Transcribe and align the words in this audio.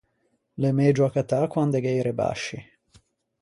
L’é 0.59 0.71
megio 0.79 1.03
accattâ 1.05 1.39
quande 1.53 1.79
gh’é 1.83 1.93
i 1.99 2.05
rebasci. 2.07 2.59